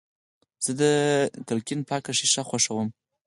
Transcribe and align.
زه 0.65 0.71
د 0.81 0.83
کړکۍ 1.47 1.75
پاکه 1.89 2.11
شیشه 2.19 2.43
خوښوم. 2.49 2.89